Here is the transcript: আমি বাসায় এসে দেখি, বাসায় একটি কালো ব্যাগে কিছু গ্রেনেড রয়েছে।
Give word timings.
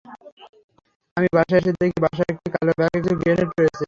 আমি 1.17 1.27
বাসায় 1.35 1.59
এসে 1.61 1.71
দেখি, 1.81 1.97
বাসায় 2.05 2.29
একটি 2.33 2.47
কালো 2.55 2.71
ব্যাগে 2.77 2.97
কিছু 2.97 3.15
গ্রেনেড 3.21 3.49
রয়েছে। 3.51 3.79